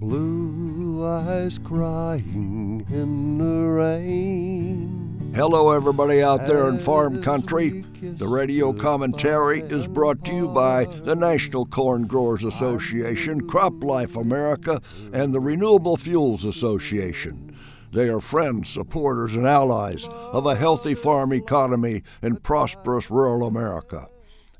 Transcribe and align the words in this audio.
Blue 0.00 1.04
eyes 1.04 1.58
crying 1.58 2.86
in 2.88 3.38
the 3.38 3.66
rain. 3.66 5.32
Hello, 5.34 5.72
everybody 5.72 6.22
out 6.22 6.46
there 6.46 6.68
in 6.68 6.78
farm 6.78 7.20
country. 7.20 7.84
The 8.00 8.28
radio 8.28 8.72
commentary 8.72 9.60
is 9.62 9.88
brought 9.88 10.24
to 10.26 10.32
you 10.32 10.46
by 10.46 10.84
the 10.84 11.16
National 11.16 11.66
Corn 11.66 12.06
Growers 12.06 12.44
Association, 12.44 13.48
CropLife 13.48 14.14
America, 14.14 14.80
and 15.12 15.34
the 15.34 15.40
Renewable 15.40 15.96
Fuels 15.96 16.44
Association. 16.44 17.56
They 17.90 18.08
are 18.08 18.20
friends, 18.20 18.68
supporters, 18.68 19.34
and 19.34 19.48
allies 19.48 20.04
of 20.06 20.46
a 20.46 20.54
healthy 20.54 20.94
farm 20.94 21.32
economy 21.32 22.04
in 22.22 22.36
prosperous 22.36 23.10
rural 23.10 23.48
America. 23.48 24.06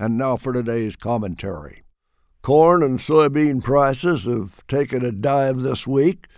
And 0.00 0.18
now 0.18 0.36
for 0.36 0.52
today's 0.52 0.96
commentary. 0.96 1.82
Corn 2.48 2.82
and 2.82 2.98
soybean 2.98 3.62
prices 3.62 4.24
have 4.24 4.66
taken 4.68 5.04
a 5.04 5.12
dive 5.12 5.58
this 5.58 5.86
week. 5.86 6.28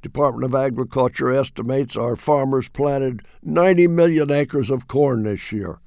Department 0.00 0.46
of 0.46 0.58
Agriculture 0.58 1.30
estimates 1.30 1.94
our 1.94 2.16
farmers 2.16 2.70
planted 2.70 3.20
90 3.42 3.86
million 3.88 4.30
acres 4.30 4.70
of 4.70 4.88
corn 4.88 5.24
this 5.24 5.52
year. 5.52 5.78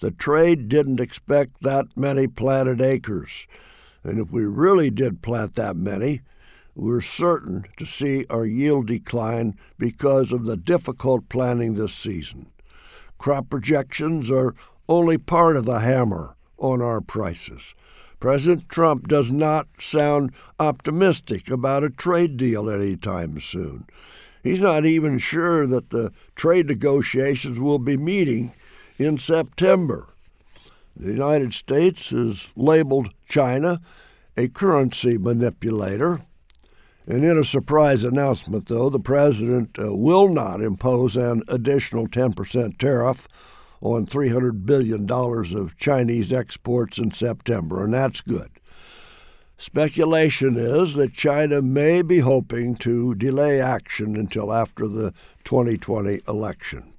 The 0.00 0.12
trade 0.12 0.70
didn't 0.70 0.98
expect 0.98 1.60
that 1.60 1.94
many 1.94 2.26
planted 2.26 2.80
acres. 2.80 3.46
And 4.02 4.18
if 4.18 4.32
we 4.32 4.46
really 4.46 4.88
did 4.88 5.20
plant 5.20 5.56
that 5.56 5.76
many, 5.76 6.22
we're 6.74 7.02
certain 7.02 7.66
to 7.76 7.84
see 7.84 8.24
our 8.30 8.46
yield 8.46 8.86
decline 8.86 9.56
because 9.76 10.32
of 10.32 10.46
the 10.46 10.56
difficult 10.56 11.28
planting 11.28 11.74
this 11.74 11.92
season. 11.92 12.46
Crop 13.18 13.50
projections 13.50 14.30
are 14.30 14.54
only 14.88 15.18
part 15.18 15.58
of 15.58 15.66
the 15.66 15.80
hammer 15.80 16.34
on 16.56 16.80
our 16.80 17.02
prices. 17.02 17.74
President 18.20 18.68
Trump 18.68 19.06
does 19.06 19.30
not 19.30 19.68
sound 19.78 20.32
optimistic 20.58 21.50
about 21.50 21.84
a 21.84 21.90
trade 21.90 22.36
deal 22.36 22.68
anytime 22.68 23.40
soon. 23.40 23.86
He's 24.42 24.62
not 24.62 24.86
even 24.86 25.18
sure 25.18 25.66
that 25.66 25.90
the 25.90 26.12
trade 26.34 26.66
negotiations 26.66 27.60
will 27.60 27.78
be 27.78 27.96
meeting 27.96 28.52
in 28.98 29.18
September. 29.18 30.08
The 30.96 31.12
United 31.12 31.54
States 31.54 32.10
has 32.10 32.50
labeled 32.56 33.14
China 33.28 33.80
a 34.36 34.48
currency 34.48 35.18
manipulator. 35.18 36.20
And 37.06 37.24
in 37.24 37.38
a 37.38 37.44
surprise 37.44 38.04
announcement, 38.04 38.66
though, 38.66 38.90
the 38.90 39.00
president 39.00 39.78
uh, 39.78 39.94
will 39.94 40.28
not 40.28 40.60
impose 40.60 41.16
an 41.16 41.42
additional 41.48 42.06
10% 42.06 42.78
tariff 42.78 43.28
on 43.80 44.06
$300 44.06 44.66
billion 44.66 45.10
of 45.10 45.76
Chinese 45.76 46.32
exports 46.32 46.98
in 46.98 47.10
September, 47.12 47.84
and 47.84 47.94
that's 47.94 48.20
good. 48.20 48.50
Speculation 49.56 50.56
is 50.56 50.94
that 50.94 51.12
China 51.12 51.60
may 51.60 52.02
be 52.02 52.20
hoping 52.20 52.76
to 52.76 53.14
delay 53.16 53.60
action 53.60 54.14
until 54.14 54.52
after 54.52 54.86
the 54.86 55.12
2020 55.44 56.20
election. 56.28 56.92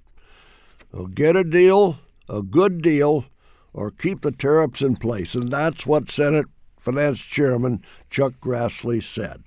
Get 1.13 1.35
a 1.35 1.43
deal, 1.43 1.97
a 2.27 2.41
good 2.41 2.81
deal, 2.81 3.25
or 3.71 3.91
keep 3.91 4.21
the 4.21 4.31
tariffs 4.31 4.81
in 4.81 4.95
place, 4.97 5.35
and 5.35 5.49
that's 5.49 5.85
what 5.85 6.09
Senate 6.09 6.47
Finance 6.77 7.21
Chairman 7.21 7.83
Chuck 8.09 8.33
Grassley 8.41 9.01
said. 9.01 9.43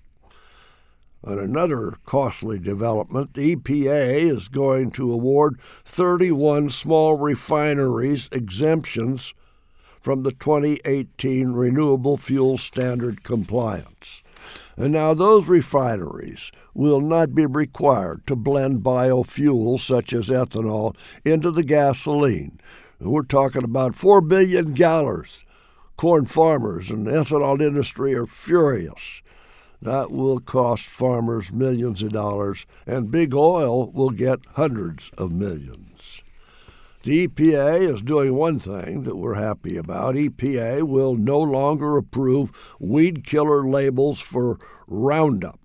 On 1.24 1.38
another 1.38 1.94
costly 2.04 2.58
development, 2.58 3.34
the 3.34 3.54
EPA 3.54 4.18
is 4.18 4.48
going 4.48 4.90
to 4.92 5.12
award 5.12 5.60
31 5.60 6.70
small 6.70 7.16
refineries 7.16 8.28
exemptions 8.32 9.32
from 10.00 10.24
the 10.24 10.32
2018 10.32 11.52
Renewable 11.52 12.16
Fuel 12.16 12.58
Standard 12.58 13.22
compliance. 13.22 14.22
And 14.76 14.92
now 14.92 15.14
those 15.14 15.46
refineries 15.46 16.50
will 16.74 17.00
not 17.00 17.36
be 17.36 17.46
required 17.46 18.26
to 18.26 18.34
blend 18.34 18.82
biofuels 18.82 19.80
such 19.80 20.12
as 20.12 20.28
ethanol 20.28 20.96
into 21.24 21.52
the 21.52 21.62
gasoline. 21.62 22.58
We're 22.98 23.22
talking 23.22 23.62
about 23.62 23.94
4 23.94 24.22
billion 24.22 24.74
gallons. 24.74 25.44
Corn 25.96 26.26
farmers 26.26 26.90
and 26.90 27.06
ethanol 27.06 27.60
industry 27.60 28.12
are 28.14 28.26
furious. 28.26 29.22
That 29.82 30.12
will 30.12 30.38
cost 30.38 30.86
farmers 30.86 31.52
millions 31.52 32.04
of 32.04 32.12
dollars, 32.12 32.66
and 32.86 33.10
big 33.10 33.34
oil 33.34 33.90
will 33.90 34.10
get 34.10 34.38
hundreds 34.54 35.10
of 35.18 35.32
millions. 35.32 36.22
The 37.02 37.26
EPA 37.26 37.88
is 37.92 38.00
doing 38.00 38.34
one 38.34 38.60
thing 38.60 39.02
that 39.02 39.16
we're 39.16 39.34
happy 39.34 39.76
about. 39.76 40.14
EPA 40.14 40.84
will 40.84 41.16
no 41.16 41.40
longer 41.40 41.96
approve 41.96 42.76
weed 42.78 43.24
killer 43.24 43.66
labels 43.66 44.20
for 44.20 44.60
Roundup 44.86 45.58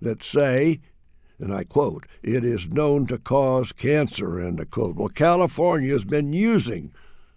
that 0.00 0.22
say, 0.22 0.78
and 1.40 1.52
I 1.52 1.64
quote, 1.64 2.06
it 2.22 2.44
is 2.44 2.68
known 2.68 3.08
to 3.08 3.18
cause 3.18 3.72
cancer, 3.72 4.38
end 4.38 4.60
of 4.60 4.70
quote. 4.70 4.94
Well, 4.94 5.08
California 5.08 5.90
has 5.90 6.04
been 6.04 6.32
using 6.32 6.92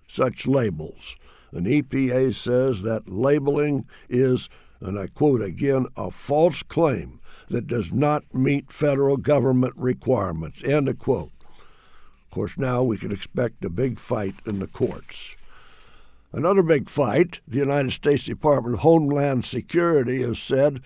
such 0.07 0.45
labels. 0.45 1.15
And 1.51 1.65
EPA 1.65 2.35
says 2.35 2.83
that 2.83 3.07
labeling 3.07 3.87
is 4.07 4.47
and 4.81 4.97
I 4.97 5.07
quote 5.07 5.41
again, 5.41 5.85
a 5.97 6.11
false 6.11 6.63
claim 6.63 7.19
that 7.49 7.67
does 7.67 7.91
not 7.91 8.33
meet 8.33 8.71
federal 8.71 9.17
government 9.17 9.73
requirements, 9.75 10.63
end 10.63 10.87
of 10.87 10.99
quote. 10.99 11.31
Of 12.25 12.29
course, 12.31 12.57
now 12.57 12.83
we 12.83 12.97
can 12.97 13.11
expect 13.11 13.65
a 13.65 13.69
big 13.69 13.99
fight 13.99 14.35
in 14.45 14.59
the 14.59 14.67
courts. 14.67 15.35
Another 16.31 16.61
big 16.61 16.89
fight 16.89 17.41
the 17.47 17.57
United 17.57 17.91
States 17.91 18.25
Department 18.25 18.75
of 18.75 18.81
Homeland 18.81 19.45
Security 19.45 20.21
has 20.21 20.39
said 20.39 20.81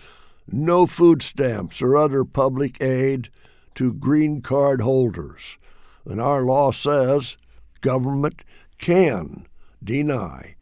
no 0.48 0.86
food 0.86 1.22
stamps 1.22 1.82
or 1.82 1.96
other 1.96 2.24
public 2.24 2.82
aid 2.82 3.28
to 3.74 3.92
green 3.92 4.40
card 4.40 4.80
holders. 4.80 5.58
And 6.06 6.20
our 6.20 6.42
law 6.42 6.70
says 6.70 7.36
government 7.82 8.42
can 8.78 9.46
deny 9.82 10.56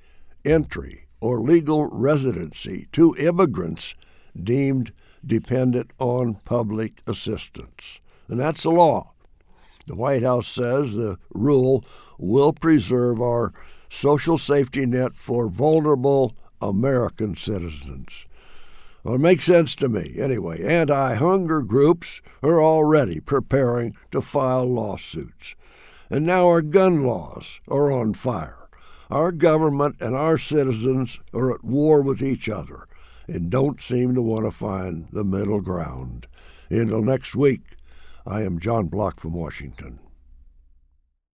entry 0.45 1.07
or 1.23 1.41
legal 1.41 1.87
residency 1.87 2.89
to 2.91 3.15
immigrants 3.17 3.95
deemed 4.43 4.93
dependent 5.25 5.89
on 6.01 6.35
public 6.45 7.01
assistance. 7.07 8.01
And 8.29 8.41
that's 8.41 8.65
the 8.65 8.71
law. 8.71 9.13
The 9.87 9.95
White 9.95 10.25
House 10.25 10.49
says 10.49 10.95
the 10.95 11.19
rule 11.33 11.85
will 12.19 12.53
preserve 12.53 13.21
our 13.21 13.53
social 13.89 14.37
safety 14.37 14.85
net 14.85 15.15
for 15.15 15.49
vulnerable 15.49 16.35
American 16.61 17.37
citizens. 17.37 18.27
Well, 19.05 19.15
it 19.15 19.21
makes 19.21 19.45
sense 19.45 19.77
to 19.77 19.89
me. 19.89 20.15
Anyway, 20.19 20.65
anti 20.65 21.15
hunger 21.15 21.63
groups 21.63 22.21
are 22.43 22.61
already 22.61 23.21
preparing 23.21 23.97
to 24.11 24.23
file 24.23 24.67
lawsuits. 24.67 25.55
And 26.11 26.27
now 26.27 26.49
our 26.49 26.63
gun 26.63 27.05
laws 27.05 27.61
are 27.69 27.93
on 27.93 28.15
fire. 28.15 28.62
Our 29.13 29.31
government 29.31 29.97
and 30.01 30.17
our 30.17 30.39
citizens 30.39 31.21
are 31.35 31.53
at 31.53 31.63
war 31.63 32.01
with 32.01 32.23
each 32.23 32.49
other 32.49 32.89
and 33.29 33.51
don't 33.51 33.79
seem 33.79 34.15
to 34.15 34.23
want 34.23 34.47
to 34.47 34.51
find 34.51 35.07
the 35.13 35.23
middle 35.23 35.61
ground. 35.61 36.27
Until 36.71 37.03
next 37.03 37.37
week, 37.37 37.77
I 38.27 38.41
am 38.41 38.59
John 38.59 38.87
Block 38.87 39.21
from 39.21 39.35
Washington. 39.35 39.99